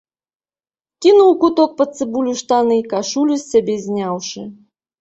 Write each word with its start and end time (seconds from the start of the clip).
Кінуў 1.05 1.29
у 1.35 1.35
куток 1.45 1.77
пад 1.83 1.89
цыбулю 1.99 2.33
штаны, 2.43 2.79
кашулю, 2.95 3.35
з 3.45 3.51
сябе 3.55 3.79
зняўшы. 3.87 4.41